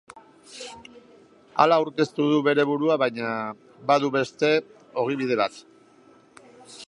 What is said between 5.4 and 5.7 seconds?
bat.